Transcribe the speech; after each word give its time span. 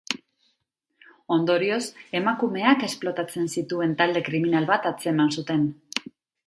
Ondorioz, 1.35 1.81
emakumeak 2.21 2.87
esplotatzen 2.89 3.55
zituen 3.59 3.97
talde 4.01 4.27
kriminal 4.31 4.69
bat 4.75 4.93
atzeman 4.95 5.33
zuten. 5.41 5.71